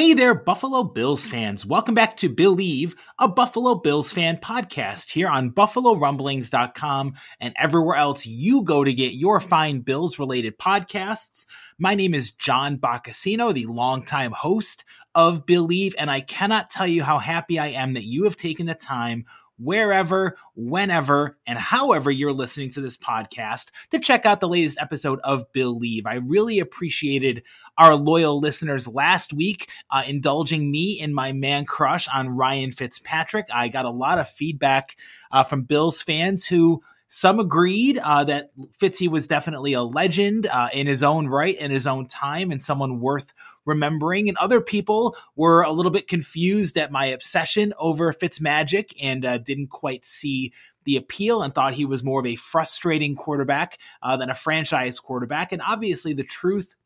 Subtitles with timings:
[0.00, 1.66] Hey there, Buffalo Bills fans.
[1.66, 8.24] Welcome back to Believe, a Buffalo Bills fan podcast here on BuffaloRumblings.com and everywhere else
[8.24, 11.44] you go to get your fine Bills related podcasts.
[11.78, 14.84] My name is John Boccacino, the longtime host
[15.14, 18.68] of Believe, and I cannot tell you how happy I am that you have taken
[18.68, 19.26] the time
[19.62, 25.20] wherever, whenever, and however you're listening to this podcast to check out the latest episode
[25.22, 26.06] of Believe.
[26.06, 27.42] I really appreciated
[27.76, 33.46] our loyal listeners last week uh, indulging me in my man crush on Ryan Fitzpatrick.
[33.52, 34.96] I got a lot of feedback
[35.30, 40.68] uh, from Bills fans who some agreed uh, that Fitzy was definitely a legend uh,
[40.72, 43.34] in his own right, in his own time, and someone worth
[43.66, 44.28] remembering.
[44.28, 49.38] And other people were a little bit confused at my obsession over Fitzmagic and uh,
[49.38, 50.52] didn't quite see
[50.84, 55.00] the appeal and thought he was more of a frustrating quarterback uh, than a franchise
[55.00, 55.50] quarterback.
[55.50, 56.76] And obviously, the truth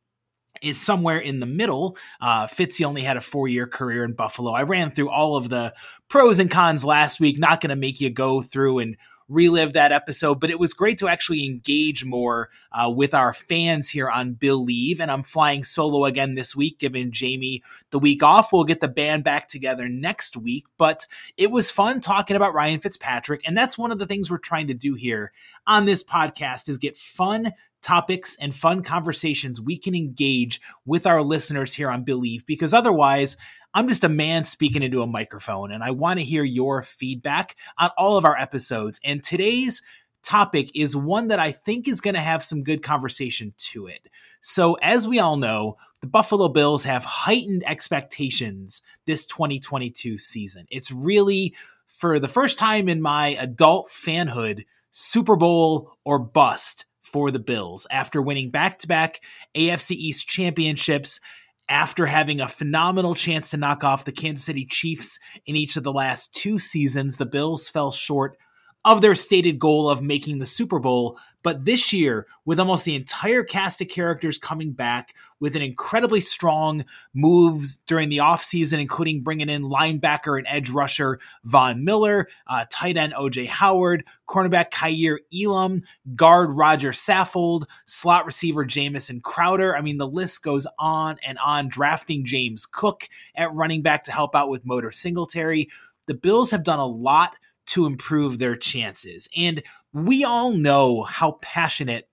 [0.63, 1.99] is somewhere in the middle.
[2.19, 4.53] Uh, Fitzy only had a four year career in Buffalo.
[4.53, 5.75] I ran through all of the
[6.09, 8.97] pros and cons last week, not going to make you go through and
[9.29, 13.91] relive that episode, but it was great to actually engage more uh, with our fans
[13.91, 15.01] here on Believe.
[15.01, 18.53] And I'm flying solo again this week, giving Jamie the week off.
[18.53, 22.81] We'll get the band back together next week, but it was fun talking about Ryan
[22.81, 23.41] Fitzpatrick.
[23.47, 25.33] And that's one of the things we're trying to do here
[25.67, 27.53] on this podcast is get fun
[27.84, 33.37] topics and fun conversations we can engage with our listeners here on Believe because otherwise
[33.75, 37.57] I'm just a man speaking into a microphone and I want to hear your feedback
[37.77, 39.01] on all of our episodes.
[39.05, 39.83] And today's
[40.23, 44.09] topic is one that I think is going to have some good conversation to it.
[44.41, 50.67] So, as we all know, the Buffalo Bills have heightened expectations this 2022 season.
[50.71, 51.55] It's really,
[51.87, 57.87] for the first time in my adult fanhood, Super Bowl or bust for the Bills
[57.91, 59.21] after winning back to back
[59.55, 61.21] AFC East championships
[61.69, 65.83] after having a phenomenal chance to knock off the Kansas City Chiefs in each of
[65.83, 68.37] the last two seasons, the Bills fell short
[68.84, 71.19] of their stated goal of making the Super Bowl.
[71.43, 76.22] But this year, with almost the entire cast of characters coming back, with an incredibly
[76.22, 82.65] strong moves during the offseason, including bringing in linebacker and edge rusher Von Miller, uh,
[82.71, 85.83] tight end OJ Howard, cornerback Kaiir Elam,
[86.15, 89.77] guard Roger Saffold, slot receiver Jamison Crowder.
[89.77, 91.69] I mean, the list goes on and on.
[91.69, 95.69] Drafting James Cook at running back to help out with Motor Singletary.
[96.06, 97.37] The Bills have done a lot
[97.67, 99.29] to improve their chances.
[99.37, 102.09] And we all know how passionate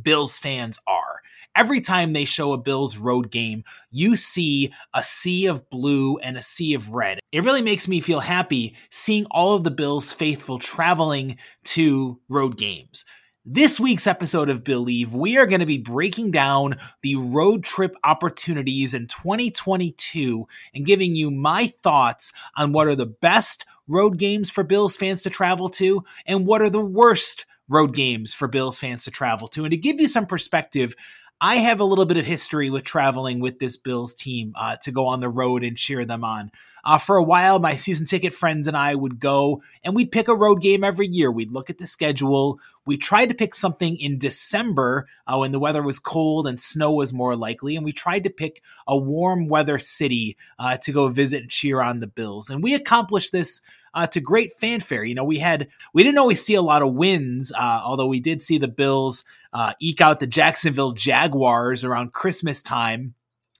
[0.00, 1.20] Bills fans are.
[1.56, 6.36] Every time they show a Bills road game, you see a sea of blue and
[6.36, 7.18] a sea of red.
[7.32, 12.56] It really makes me feel happy seeing all of the Bills faithful traveling to road
[12.56, 13.04] games.
[13.50, 17.96] This week's episode of Believe, we are going to be breaking down the road trip
[18.04, 24.50] opportunities in 2022 and giving you my thoughts on what are the best road games
[24.50, 28.80] for Bills fans to travel to and what are the worst road games for Bills
[28.80, 29.64] fans to travel to.
[29.64, 30.94] And to give you some perspective,
[31.40, 34.90] I have a little bit of history with traveling with this Bills team uh, to
[34.90, 36.50] go on the road and cheer them on.
[36.84, 40.26] Uh, for a while, my season ticket friends and I would go and we'd pick
[40.26, 41.30] a road game every year.
[41.30, 42.58] We'd look at the schedule.
[42.86, 46.92] We tried to pick something in December uh, when the weather was cold and snow
[46.92, 47.76] was more likely.
[47.76, 51.80] And we tried to pick a warm weather city uh, to go visit and cheer
[51.80, 52.50] on the Bills.
[52.50, 53.60] And we accomplished this
[53.98, 55.02] uh, to great fanfare.
[55.02, 58.20] You know, we had we didn't always see a lot of wins, uh, although we
[58.20, 63.14] did see the Bills uh, eke out the Jacksonville Jaguars around Christmas time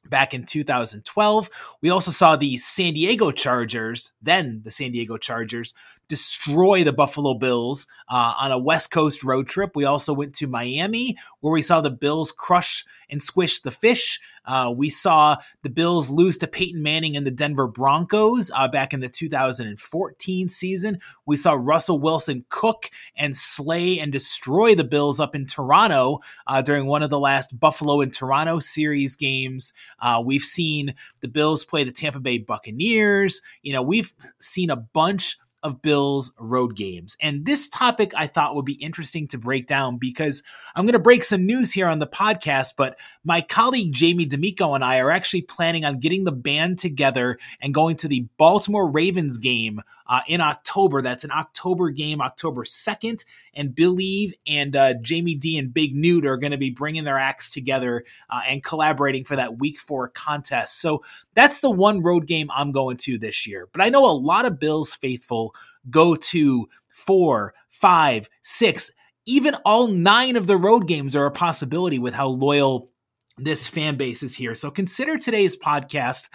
[0.09, 1.51] back in 2012.
[1.83, 5.75] We also saw the San Diego Chargers, then the San Diego Chargers,
[6.09, 9.77] destroy the Buffalo Bills uh, on a West Coast road trip.
[9.77, 14.21] We also went to Miami, where we saw the Bills crush and squish the fish.
[14.45, 18.95] Uh, we saw the Bills lose to Peyton Manning and the Denver Broncos uh, back
[18.95, 20.99] in the 2014 season.
[21.27, 26.63] We saw Russell Wilson cook and slay and destroy the Bills up in Toronto uh,
[26.63, 29.75] during one of the last Buffalo and Toronto series games.
[30.01, 33.43] Uh, we've seen the Bills play the Tampa Bay Buccaneers.
[33.63, 37.17] You know, we've seen a bunch of Bills road games.
[37.21, 40.43] And this topic I thought would be interesting to break down because
[40.75, 44.75] I'm going to break some news here on the podcast, but my colleague Jamie D'Amico
[44.75, 48.89] and I are actually planning on getting the band together and going to the Baltimore
[48.89, 51.03] Ravens game uh, in October.
[51.03, 53.25] That's an October game, October 2nd.
[53.55, 57.19] And Believe and uh, Jamie D and Big Newt are going to be bringing their
[57.19, 60.81] acts together uh, and collaborating for that week four contest.
[60.81, 61.03] So
[61.35, 63.69] that's the one road game I'm going to this year.
[63.73, 65.55] But I know a lot of Bills faithful
[65.91, 68.91] go to four, five, six,
[69.27, 72.91] even all nine of the road games are a possibility with how loyal
[73.37, 74.55] this fan base is here.
[74.55, 76.29] So consider today's podcast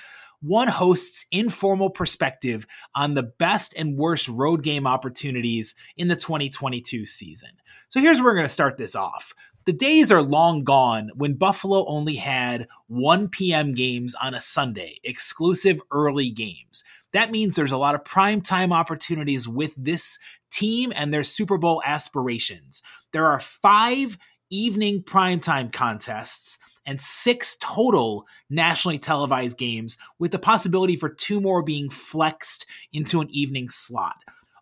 [0.44, 7.06] one host's informal perspective on the best and worst road game opportunities in the 2022
[7.06, 7.50] season.
[7.88, 9.34] So here's where we're going to start this off.
[9.66, 13.74] The days are long gone when Buffalo only had 1 p.m.
[13.74, 16.84] games on a Sunday, exclusive early games.
[17.13, 20.19] That means there's a lot of prime time opportunities with this
[20.51, 22.81] team and their Super Bowl aspirations.
[23.13, 24.18] There are five
[24.50, 31.62] evening primetime contests and six total nationally televised games, with the possibility for two more
[31.62, 34.18] being flexed into an evening slot.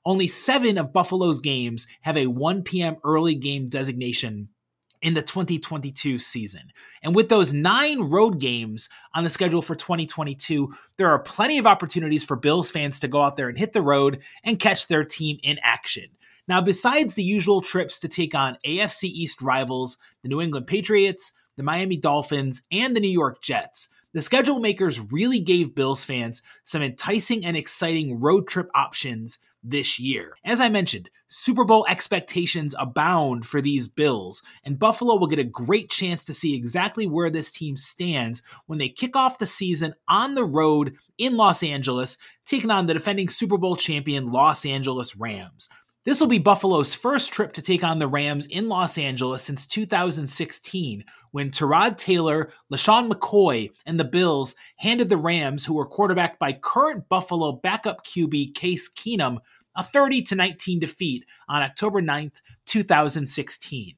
[0.05, 2.97] Only seven of Buffalo's games have a 1 p.m.
[3.03, 4.49] early game designation
[5.01, 6.71] in the 2022 season.
[7.01, 11.65] And with those nine road games on the schedule for 2022, there are plenty of
[11.65, 15.03] opportunities for Bills fans to go out there and hit the road and catch their
[15.03, 16.05] team in action.
[16.47, 21.33] Now, besides the usual trips to take on AFC East rivals, the New England Patriots,
[21.61, 26.41] the Miami Dolphins, and the New York Jets, the schedule makers really gave Bills fans
[26.63, 30.33] some enticing and exciting road trip options this year.
[30.43, 35.43] As I mentioned, Super Bowl expectations abound for these Bills, and Buffalo will get a
[35.43, 39.93] great chance to see exactly where this team stands when they kick off the season
[40.07, 45.15] on the road in Los Angeles, taking on the defending Super Bowl champion Los Angeles
[45.15, 45.69] Rams.
[46.03, 49.67] This will be Buffalo's first trip to take on the Rams in Los Angeles since
[49.67, 56.39] 2016, when Tyrod Taylor, LeSean McCoy, and the Bills handed the Rams, who were quarterbacked
[56.39, 59.37] by current Buffalo backup QB Case Keenum,
[59.75, 63.93] a 30 19 defeat on October 9th, 2016.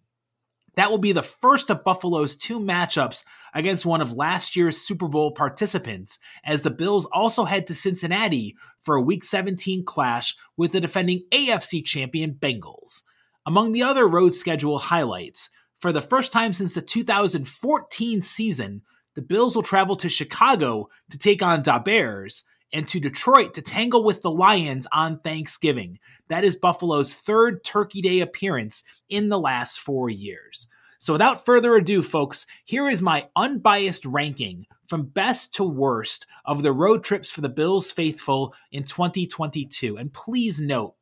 [0.75, 3.23] That will be the first of Buffalo's two matchups
[3.53, 8.55] against one of last year's Super Bowl participants, as the Bills also head to Cincinnati
[8.81, 13.03] for a Week 17 clash with the defending AFC champion Bengals.
[13.45, 15.49] Among the other road schedule highlights,
[15.79, 18.81] for the first time since the 2014 season,
[19.15, 23.61] the Bills will travel to Chicago to take on Da Bears and to Detroit to
[23.61, 25.99] tangle with the Lions on Thanksgiving.
[26.27, 30.67] That is Buffalo's third Turkey Day appearance in the last four years.
[30.97, 36.63] So, without further ado, folks, here is my unbiased ranking from best to worst of
[36.63, 39.97] the road trips for the Bills faithful in 2022.
[39.97, 40.95] And please note,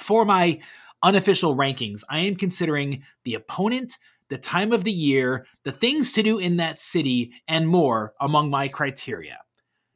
[0.00, 0.60] for my
[1.02, 3.98] unofficial rankings, I am considering the opponent,
[4.28, 8.48] the time of the year, the things to do in that city, and more among
[8.48, 9.40] my criteria.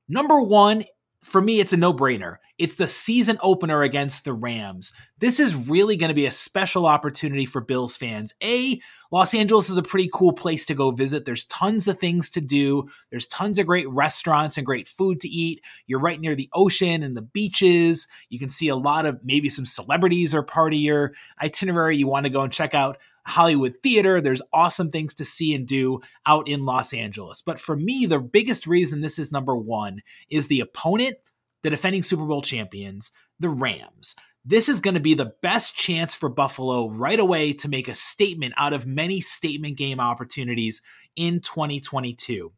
[0.09, 0.85] Number one
[1.23, 2.37] for me, it's a no brainer.
[2.59, 4.93] It's the season opener against the Rams.
[5.19, 8.35] This is really going to be a special opportunity for Bills fans.
[8.43, 11.25] A, Los Angeles is a pretty cool place to go visit.
[11.25, 15.29] There's tons of things to do, there's tons of great restaurants and great food to
[15.29, 15.63] eat.
[15.87, 18.09] You're right near the ocean and the beaches.
[18.29, 22.07] You can see a lot of maybe some celebrities are part of your itinerary you
[22.07, 22.99] want to go and check out.
[23.29, 24.21] Hollywood theater.
[24.21, 27.43] There's awesome things to see and do out in Los Angeles.
[27.43, 31.17] But for me, the biggest reason this is number one is the opponent,
[31.63, 34.15] the defending Super Bowl champions, the Rams.
[34.45, 37.95] This is going to be the best chance for Buffalo right away to make a
[37.95, 40.81] statement out of many statement game opportunities
[41.17, 42.53] in 2022.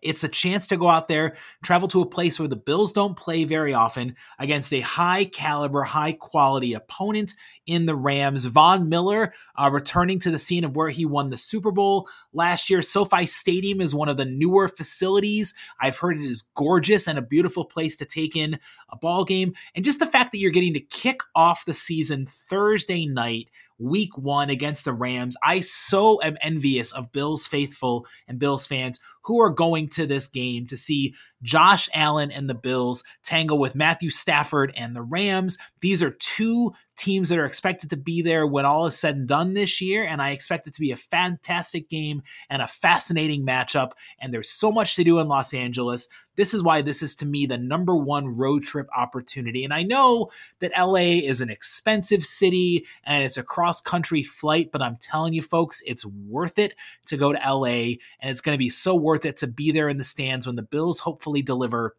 [0.00, 3.16] It's a chance to go out there, travel to a place where the Bills don't
[3.16, 7.34] play very often against a high caliber, high quality opponent
[7.66, 8.46] in the Rams.
[8.46, 12.70] Von Miller uh, returning to the scene of where he won the Super Bowl last
[12.70, 12.82] year.
[12.82, 15.54] SoFi Stadium is one of the newer facilities.
[15.78, 18.58] I've heard it is gorgeous and a beautiful place to take in
[18.90, 19.54] a ball game.
[19.74, 23.50] And just the fact that you're getting to kick off the season Thursday night
[23.82, 25.36] week one against the Rams.
[25.42, 30.28] I so am envious of Bills faithful and Bills fans who are going to this
[30.28, 35.58] game to see Josh Allen and the Bills tangle with Matthew Stafford and the Rams.
[35.80, 39.26] These are two teams that are expected to be there when all is said and
[39.26, 40.04] done this year.
[40.04, 43.92] And I expect it to be a fantastic game and a fascinating matchup.
[44.20, 46.08] And there's so much to do in Los Angeles.
[46.36, 49.64] This is why this is to me the number one road trip opportunity.
[49.64, 50.30] And I know
[50.60, 55.34] that LA is an expensive city and it's a cross country flight, but I'm telling
[55.34, 56.74] you, folks, it's worth it
[57.06, 57.96] to go to LA.
[58.20, 60.56] And it's going to be so worth it to be there in the stands when
[60.56, 61.96] the Bills hopefully deliver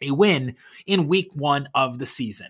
[0.00, 2.48] a win in week one of the season.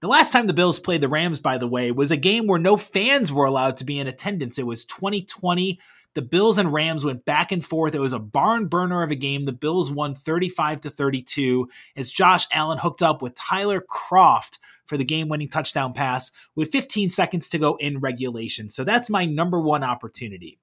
[0.00, 2.58] The last time the Bills played the Rams, by the way, was a game where
[2.58, 4.58] no fans were allowed to be in attendance.
[4.58, 5.78] It was 2020.
[6.14, 7.94] The Bills and Rams went back and forth.
[7.94, 9.44] It was a barn burner of a game.
[9.44, 14.96] The Bills won 35 to 32 as Josh Allen hooked up with Tyler Kroft for
[14.96, 18.70] the game winning touchdown pass with 15 seconds to go in regulation.
[18.70, 20.58] So that's my number one opportunity.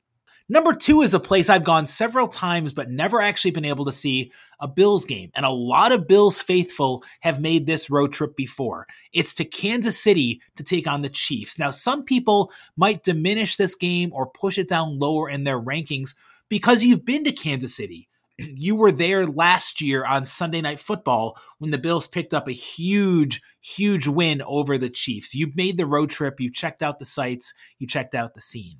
[0.50, 3.92] Number two is a place I've gone several times, but never actually been able to
[3.92, 5.30] see a Bills game.
[5.36, 8.88] And a lot of Bills faithful have made this road trip before.
[9.12, 11.60] It's to Kansas City to take on the Chiefs.
[11.60, 16.16] Now, some people might diminish this game or push it down lower in their rankings
[16.48, 18.08] because you've been to Kansas City.
[18.40, 22.52] You were there last year on Sunday Night Football when the Bills picked up a
[22.52, 25.34] huge, huge win over the Chiefs.
[25.34, 28.78] You've made the road trip, you checked out the sites, you checked out the scene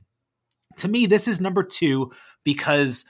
[0.78, 2.12] to me, this is number two
[2.44, 3.06] because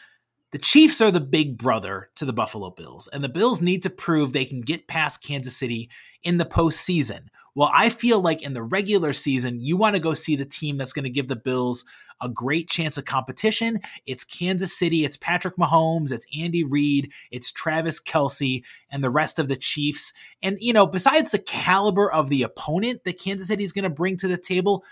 [0.52, 3.90] the Chiefs are the big brother to the Buffalo Bills, and the Bills need to
[3.90, 5.90] prove they can get past Kansas City
[6.24, 7.28] in the postseason.
[7.54, 10.78] Well, I feel like in the regular season, you want to go see the team
[10.78, 11.86] that's going to give the Bills
[12.22, 13.80] a great chance of competition.
[14.06, 19.40] It's Kansas City, it's Patrick Mahomes, it's Andy Reid, it's Travis Kelce, and the rest
[19.40, 20.14] of the Chiefs.
[20.42, 23.90] And, you know, besides the caliber of the opponent that Kansas City is going to
[23.90, 24.86] bring to the table,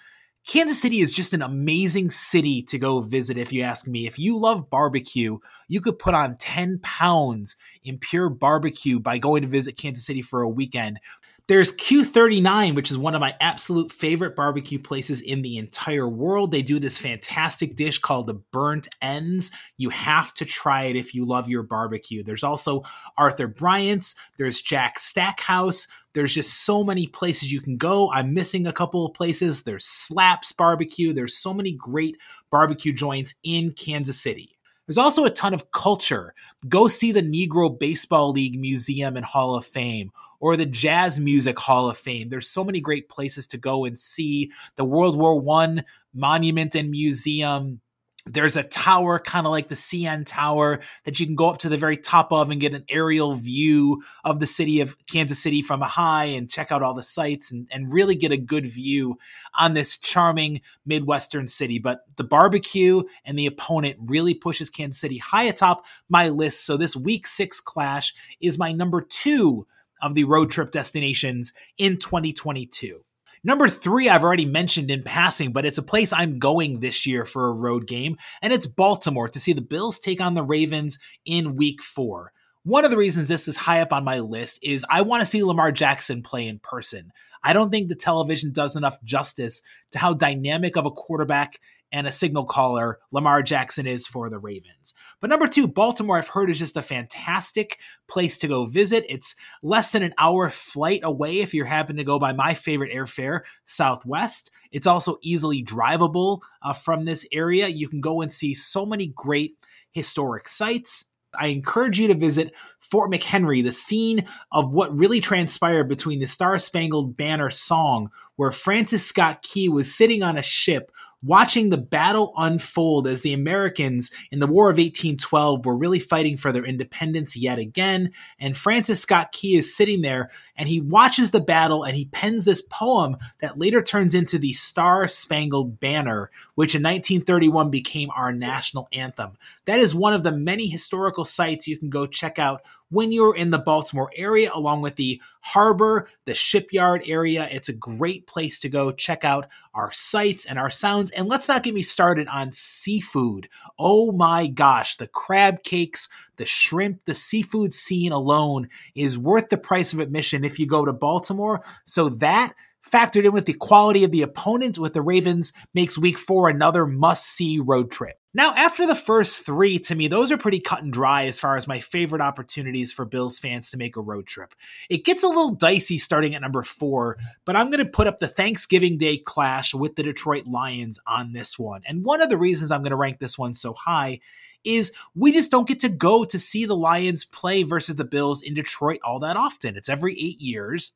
[0.48, 4.06] Kansas City is just an amazing city to go visit, if you ask me.
[4.06, 9.42] If you love barbecue, you could put on 10 pounds in pure barbecue by going
[9.42, 11.00] to visit Kansas City for a weekend.
[11.48, 16.50] There's Q39, which is one of my absolute favorite barbecue places in the entire world.
[16.50, 19.52] They do this fantastic dish called the burnt ends.
[19.78, 22.24] You have to try it if you love your barbecue.
[22.24, 22.82] There's also
[23.16, 25.86] Arthur Bryant's, there's Jack Stackhouse.
[26.16, 28.10] There's just so many places you can go.
[28.12, 29.64] I'm missing a couple of places.
[29.64, 31.14] There's Slaps Barbecue.
[31.14, 32.18] There's so many great
[32.50, 34.55] barbecue joints in Kansas City.
[34.86, 36.34] There's also a ton of culture.
[36.68, 41.58] Go see the Negro Baseball League Museum and Hall of Fame or the Jazz Music
[41.60, 42.30] Hall of Fame.
[42.30, 46.92] There's so many great places to go and see the World War One Monument and
[46.92, 47.82] Museum.
[48.28, 51.70] There's a tower, kind of like the CN Tower, that you can go up to
[51.70, 55.62] the very top of and get an aerial view of the city of Kansas City
[55.62, 58.66] from a high and check out all the sights and, and really get a good
[58.66, 59.20] view
[59.58, 61.78] on this charming Midwestern city.
[61.78, 66.66] But the barbecue and the opponent really pushes Kansas City high atop my list.
[66.66, 69.68] So this week six clash is my number two
[70.02, 73.04] of the road trip destinations in 2022.
[73.46, 77.26] Number three, I've already mentioned in passing, but it's a place I'm going this year
[77.26, 80.98] for a road game, and it's Baltimore to see the Bills take on the Ravens
[81.28, 82.34] in week four.
[82.64, 85.28] One of the reasons this is high up on my list is I want to
[85.28, 87.12] see Lamar Jackson play in person.
[87.44, 89.62] I don't think the television does enough justice
[89.92, 91.60] to how dynamic of a quarterback
[91.96, 94.94] and a signal caller Lamar Jackson is for the Ravens.
[95.22, 99.06] But number two, Baltimore, I've heard is just a fantastic place to go visit.
[99.08, 99.34] It's
[99.64, 103.42] less than an hour flight away if you're having to go by my favorite airfare,
[103.66, 104.52] Southwest.
[104.74, 107.68] It's also easily drivable uh, from this area.
[107.68, 109.58] You can go and see so many great
[109.94, 111.10] historic sites.
[111.40, 116.28] I encourage you to visit Fort McHenry, the scene of what really transpired between the
[116.28, 120.92] Star Spangled Banner song, where Francis Scott Key was sitting on a ship
[121.26, 126.38] watching the battle unfold as the Americans in the War of 1812 were really fighting
[126.38, 128.12] for their independence yet again.
[128.40, 132.46] And Francis Scott Key is sitting there and he watches the battle and he pens
[132.46, 138.32] this poem that later turns into the Star Spangled Banner, which in 1931 became our
[138.32, 139.32] national anthem.
[139.66, 143.36] That is one of the many historical sites you can go check out when you're
[143.36, 147.48] in the Baltimore area, along with the harbor, the shipyard area.
[147.52, 151.12] It's a great place to go check out our sights and our sounds.
[151.12, 153.50] And let's not get me started on seafood.
[153.78, 156.08] Oh my gosh, the crab cakes,
[156.38, 160.86] the shrimp, the seafood scene alone is worth the price of admission if you go
[160.86, 161.64] to Baltimore.
[161.86, 162.54] So that
[162.86, 166.86] factored in with the quality of the opponent with the Ravens makes week four another
[166.86, 168.20] must see road trip.
[168.34, 171.56] Now, after the first three, to me, those are pretty cut and dry as far
[171.56, 174.54] as my favorite opportunities for Bills fans to make a road trip.
[174.90, 178.20] It gets a little dicey starting at number four, but I'm going to put up
[178.20, 181.82] the Thanksgiving Day clash with the Detroit Lions on this one.
[181.88, 184.20] And one of the reasons I'm going to rank this one so high
[184.66, 188.42] is we just don't get to go to see the Lions play versus the Bills
[188.42, 189.76] in Detroit all that often.
[189.76, 190.94] It's every eight years.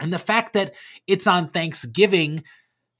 [0.00, 0.74] And the fact that
[1.06, 2.42] it's on Thanksgiving,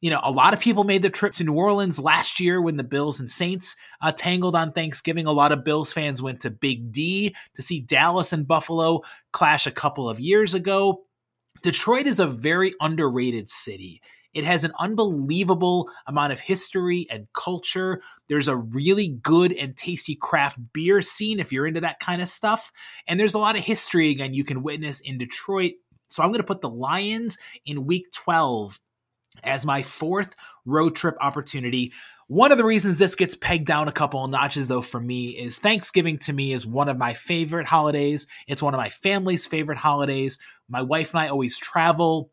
[0.00, 2.76] you know, a lot of people made the trip to New Orleans last year when
[2.76, 5.26] the Bills and Saints uh, tangled on Thanksgiving.
[5.26, 9.02] A lot of Bills fans went to Big D to see Dallas and Buffalo
[9.33, 11.04] clash a couple of years ago.
[11.62, 14.02] Detroit is a very underrated city.
[14.35, 18.03] It has an unbelievable amount of history and culture.
[18.29, 22.29] There's a really good and tasty craft beer scene if you're into that kind of
[22.29, 22.73] stuff.
[23.07, 25.73] And there's a lot of history, again, you can witness in Detroit
[26.12, 28.79] so I'm going to put the Lions in week 12
[29.43, 30.35] as my fourth
[30.67, 31.93] road trip opportunity.
[32.29, 35.31] One of the reasons this gets pegged down a couple of notches, though, for me
[35.31, 38.27] is Thanksgiving to me is one of my favorite holidays.
[38.47, 40.39] It's one of my family's favorite holidays.
[40.69, 42.31] My wife and I always travel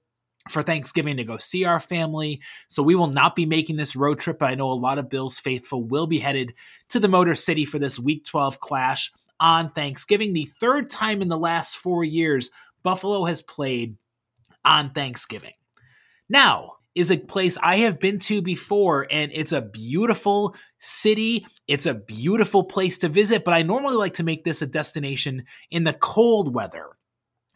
[0.50, 2.42] for Thanksgiving to go see our family.
[2.68, 5.10] So we will not be making this road trip, but I know a lot of
[5.10, 6.54] Bills faithful will be headed
[6.90, 11.30] to the Motor City for this week 12 clash on Thanksgiving, the third time in
[11.30, 12.52] the last four years
[12.84, 13.96] Buffalo has played
[14.66, 15.54] on Thanksgiving.
[16.28, 21.46] Now, is a place I have been to before, and it's a beautiful city.
[21.68, 25.46] It's a beautiful place to visit, but I normally like to make this a destination
[25.72, 26.88] in the cold weather.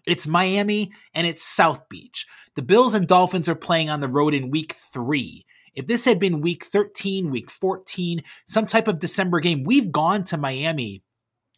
[0.06, 2.26] It's Miami and it's South Beach.
[2.56, 5.46] The Bills and Dolphins are playing on the road in week three.
[5.74, 10.24] If this had been week 13, week 14, some type of December game, we've gone
[10.26, 11.04] to Miami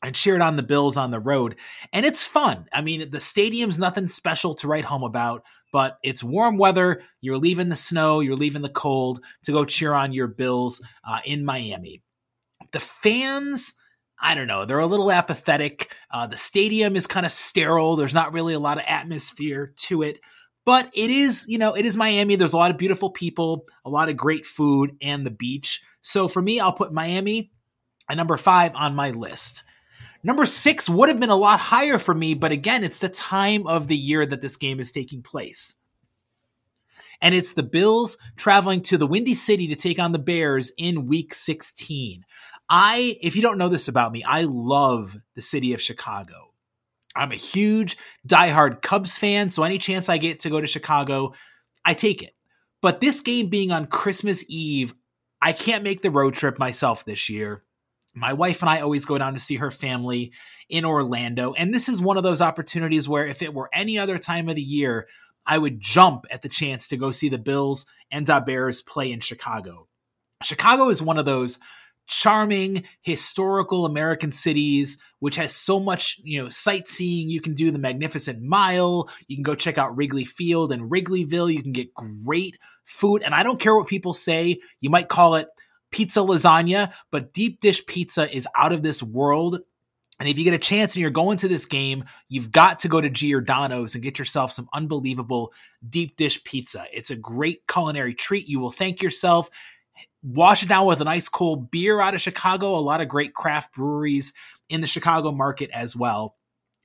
[0.04, 1.56] and cheered on the Bills on the road.
[1.92, 2.68] And it's fun.
[2.72, 7.02] I mean, the stadium's nothing special to write home about, but it's warm weather.
[7.22, 11.20] You're leaving the snow, you're leaving the cold to go cheer on your Bills uh,
[11.26, 12.02] in Miami.
[12.72, 13.76] The fans.
[14.20, 14.66] I don't know.
[14.66, 15.94] They're a little apathetic.
[16.12, 17.96] Uh, the stadium is kind of sterile.
[17.96, 20.20] There's not really a lot of atmosphere to it,
[20.66, 22.36] but it is, you know, it is Miami.
[22.36, 25.84] There's a lot of beautiful people, a lot of great food, and the beach.
[26.02, 27.52] So for me, I'll put Miami
[28.10, 29.64] at number five on my list.
[30.24, 33.68] Number six would have been a lot higher for me, but again, it's the time
[33.68, 35.76] of the year that this game is taking place.
[37.22, 41.08] And it's the Bills traveling to the Windy City to take on the Bears in
[41.08, 42.24] week 16.
[42.70, 46.54] I, if you don't know this about me, I love the city of Chicago.
[47.16, 47.98] I'm a huge
[48.28, 51.34] diehard Cubs fan, so any chance I get to go to Chicago,
[51.84, 52.36] I take it.
[52.82, 54.94] But this game being on Christmas Eve,
[55.42, 57.64] I can't make the road trip myself this year
[58.16, 60.32] my wife and I always go down to see her family
[60.70, 61.54] in Orlando.
[61.54, 64.56] And this is one of those opportunities where if it were any other time of
[64.56, 65.08] the year,
[65.46, 69.12] I would jump at the chance to go see the Bills and the Bears play
[69.12, 69.88] in Chicago.
[70.42, 71.60] Chicago is one of those
[72.08, 77.32] charming historical American cities which has so much, you know, sightseeing.
[77.32, 81.52] You can do the Magnificent Mile, you can go check out Wrigley Field and Wrigleyville,
[81.52, 84.60] you can get great food and I don't care what people say.
[84.82, 85.48] You might call it
[85.92, 89.62] pizza lasagna, but deep dish pizza is out of this world.
[90.20, 92.88] And if you get a chance and you're going to this game, you've got to
[92.88, 95.54] go to Giordano's and get yourself some unbelievable
[95.90, 96.86] deep dish pizza.
[96.94, 98.48] It's a great culinary treat.
[98.48, 99.50] You will thank yourself.
[100.28, 102.76] Wash it down with an ice cold beer out of Chicago.
[102.76, 104.34] A lot of great craft breweries
[104.70, 106.36] in the Chicago market as well.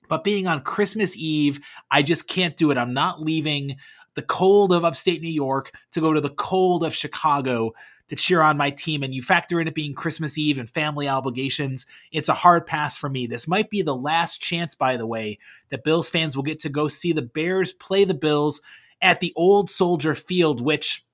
[0.08, 2.76] But being on Christmas Eve, I just can't do it.
[2.76, 3.76] I'm not leaving
[4.14, 7.72] the cold of upstate New York to go to the cold of Chicago
[8.08, 11.08] to cheer on my team and you factor in it being Christmas Eve and family
[11.08, 13.28] obligations, it's a hard pass for me.
[13.28, 16.68] This might be the last chance, by the way, that Bills fans will get to
[16.68, 18.62] go see the Bears play the Bills
[19.00, 21.04] at the old Soldier Field, which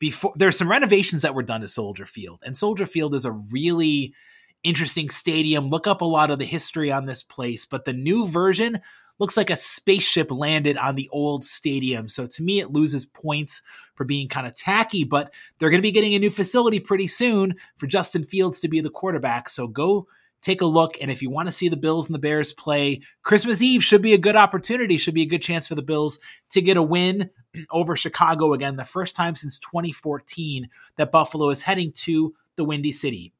[0.00, 2.40] before there's some renovations that were done to Soldier Field.
[2.42, 4.12] And Soldier Field is a really
[4.64, 5.68] interesting stadium.
[5.68, 8.80] Look up a lot of the history on this place, but the new version
[9.20, 12.08] looks like a spaceship landed on the old stadium.
[12.08, 13.62] So to me, it loses points
[13.94, 17.06] for being kind of tacky, but they're going to be getting a new facility pretty
[17.06, 19.50] soon for Justin Fields to be the quarterback.
[19.50, 20.08] So go
[20.42, 20.96] take a look.
[21.00, 24.02] And if you want to see the Bills and the Bears play, Christmas Eve should
[24.02, 26.18] be a good opportunity, should be a good chance for the Bills
[26.50, 27.30] to get a win
[27.70, 32.92] over Chicago again, the first time since 2014 that Buffalo is heading to the Windy
[32.92, 33.32] City.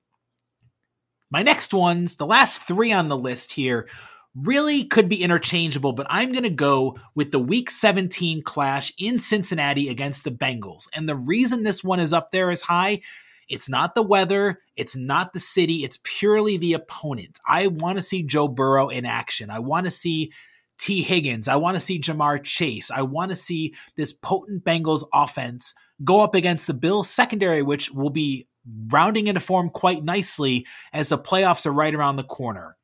[1.31, 3.89] My next ones, the last three on the list here,
[4.35, 9.19] really could be interchangeable, but I'm going to go with the week 17 clash in
[9.19, 10.89] Cincinnati against the Bengals.
[10.95, 13.03] And the reason this one is up there as high,
[13.51, 17.39] it's not the weather, it's not the city, it's purely the opponent.
[17.47, 19.51] I want to see Joe Burrow in action.
[19.51, 20.33] I want to see
[20.79, 21.49] Tee Higgins.
[21.49, 22.91] I want to see Ja'Marr Chase.
[22.91, 27.91] I want to see this potent Bengals offense go up against the Bills secondary, which
[27.91, 28.47] will be
[28.87, 32.77] rounding into form quite nicely as the playoffs are right around the corner.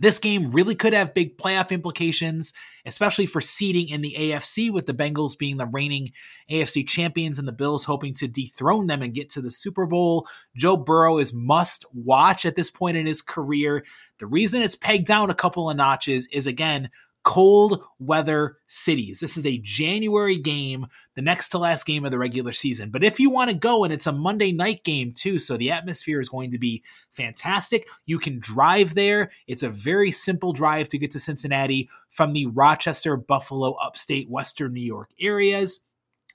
[0.00, 2.52] This game really could have big playoff implications,
[2.86, 6.12] especially for seeding in the AFC, with the Bengals being the reigning
[6.50, 10.26] AFC champions and the Bills hoping to dethrone them and get to the Super Bowl.
[10.56, 13.84] Joe Burrow is must watch at this point in his career.
[14.18, 16.90] The reason it's pegged down a couple of notches is again,
[17.28, 19.20] cold weather cities.
[19.20, 22.88] This is a January game, the next to last game of the regular season.
[22.90, 25.70] But if you want to go, and it's a Monday night game too, so the
[25.70, 27.86] atmosphere is going to be fantastic.
[28.06, 29.30] You can drive there.
[29.46, 34.72] It's a very simple drive to get to Cincinnati from the Rochester, Buffalo, upstate Western
[34.72, 35.80] New York areas.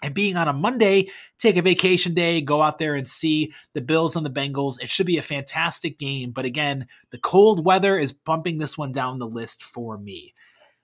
[0.04, 3.82] And being on a Monday, take a vacation day, go out there and see the
[3.82, 4.80] Bills and the Bengals.
[4.80, 6.30] It should be a fantastic game.
[6.30, 10.36] But again, the cold weather is bumping this one down the list for me.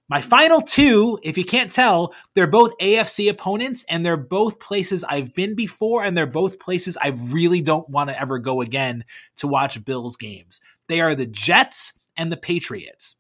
[0.10, 5.04] My final two, if you can't tell, they're both AFC opponents and they're both places
[5.04, 9.06] I've been before and they're both places I really don't want to ever go again
[9.38, 10.62] to watch Bills games.
[10.88, 13.18] They are the Jets and the Patriots.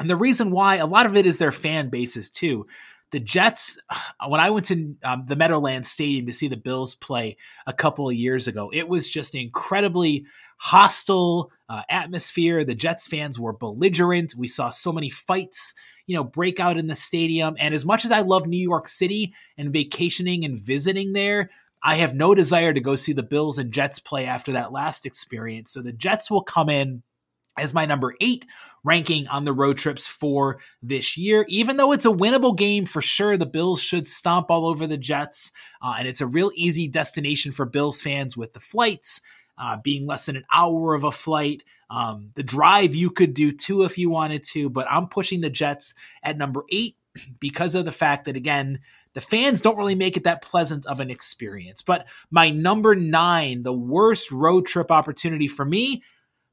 [0.00, 2.66] And the reason why, a lot of it is their fan bases too.
[3.12, 3.80] The Jets,
[4.26, 8.08] when I went to um, the Meadowlands Stadium to see the Bills play a couple
[8.08, 10.26] of years ago, it was just an incredibly
[10.58, 12.64] hostile uh, atmosphere.
[12.64, 14.34] The Jets fans were belligerent.
[14.36, 15.74] We saw so many fights
[16.06, 17.56] you know, break out in the stadium.
[17.58, 21.50] And as much as I love New York City and vacationing and visiting there,
[21.82, 25.04] I have no desire to go see the Bills and Jets play after that last
[25.04, 25.72] experience.
[25.72, 27.02] So the Jets will come in
[27.58, 28.46] as my number eight
[28.82, 31.44] ranking on the road trips for this year.
[31.48, 34.98] Even though it's a winnable game for sure, the Bills should stomp all over the
[34.98, 35.52] Jets.
[35.82, 39.20] Uh, and it's a real easy destination for Bills fans with the flights
[39.58, 41.62] uh, being less than an hour of a flight.
[41.90, 45.50] Um, the drive you could do too if you wanted to, but I'm pushing the
[45.50, 46.96] Jets at number eight
[47.40, 48.80] because of the fact that, again,
[49.14, 51.82] the fans don't really make it that pleasant of an experience.
[51.82, 56.02] But my number nine, the worst road trip opportunity for me,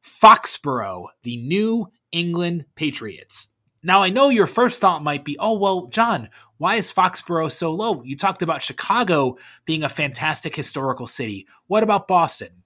[0.03, 3.47] Foxborough, the New England Patriots.
[3.83, 7.71] Now, I know your first thought might be, oh, well, John, why is Foxborough so
[7.71, 8.03] low?
[8.03, 11.47] You talked about Chicago being a fantastic historical city.
[11.65, 12.60] What about Boston?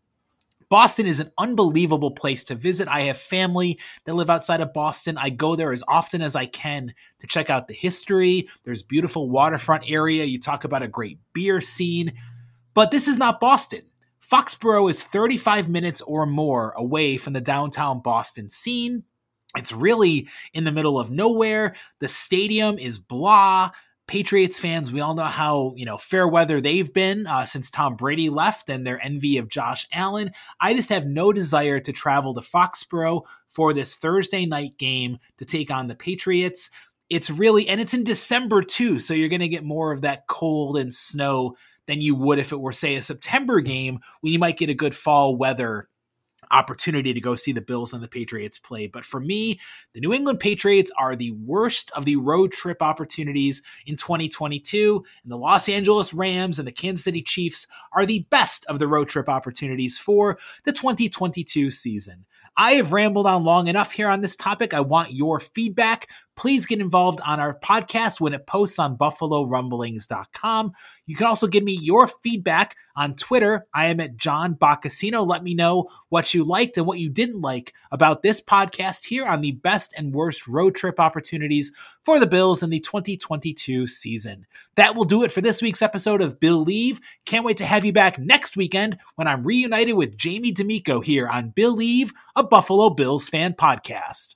[0.69, 2.88] Boston is an unbelievable place to visit.
[2.88, 5.17] I have family that live outside of Boston.
[5.17, 8.49] I go there as often as I can to check out the history.
[8.63, 10.25] There's beautiful waterfront area.
[10.25, 12.13] You talk about a great beer scene.
[12.73, 13.82] But this is not Boston.
[14.19, 19.04] Foxborough is 35 minutes or more away from the downtown Boston scene.
[19.56, 21.75] It's really in the middle of nowhere.
[21.99, 23.71] The stadium is blah.
[24.08, 27.96] Patriots fans, we all know how you know fair weather they've been uh, since Tom
[27.96, 30.32] Brady left and their envy of Josh Allen.
[30.62, 35.46] I just have no desire to travel to Foxborough for this Thursday night game to
[35.46, 36.70] take on the Patriots.
[37.10, 40.28] It's really and it's in December too, so you're going to get more of that
[40.28, 41.56] cold and snow
[41.88, 44.76] than you would if it were say a September game when you might get a
[44.76, 45.88] good fall weather
[46.51, 48.88] opportunity to go see the Bills and the Patriots play.
[48.88, 49.60] But for me,
[49.93, 55.31] the New England Patriots are the worst of the road trip opportunities in 2022, and
[55.31, 59.08] the Los Angeles Rams and the Kansas City Chiefs are the best of the road
[59.08, 62.25] trip opportunities for the 2022 season.
[62.58, 64.73] I have rambled on long enough here on this topic.
[64.73, 66.10] I want your feedback.
[66.36, 70.74] Please get involved on our podcast when it posts on buffalorumblings.com.
[71.06, 73.65] You can also give me your feedback on Twitter.
[73.74, 75.26] I am at John Boccacino.
[75.26, 79.26] Let me know what you liked and what you didn't like about this podcast here
[79.26, 81.71] on the best and worst road trip opportunities
[82.04, 84.45] for the Bills in the 2022 season.
[84.76, 87.00] That will do it for this week's episode of Billieve.
[87.26, 91.28] Can't wait to have you back next weekend when I'm reunited with Jamie D'Amico here
[91.28, 94.36] on Billieve, a Buffalo Bills fan podcast.